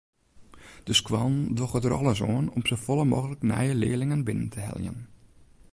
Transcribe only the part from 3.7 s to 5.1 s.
learlingen binnen te heljen.